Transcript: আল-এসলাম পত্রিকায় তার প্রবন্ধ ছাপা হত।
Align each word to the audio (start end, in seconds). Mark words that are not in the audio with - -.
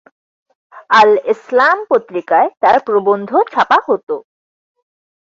আল-এসলাম 0.91 1.77
পত্রিকায় 1.89 2.49
তার 2.61 2.77
প্রবন্ধ 2.87 3.29
ছাপা 3.51 3.77
হত। 3.87 4.09